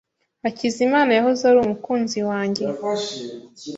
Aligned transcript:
Hakizimana 0.43 1.09
yahoze 1.17 1.41
ari 1.49 1.59
umukunzi 1.61 2.19
wanjye. 2.29 2.65